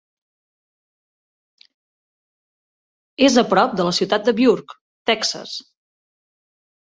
[3.27, 4.79] És a prop de la ciutat de Burke,
[5.11, 5.53] Texas.